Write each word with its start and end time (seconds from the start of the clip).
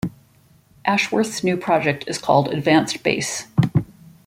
Ashworth's 0.83 1.43
new 1.43 1.55
project 1.57 2.05
is 2.07 2.17
called 2.17 2.47
Advance 2.47 2.97
Base. 2.97 3.45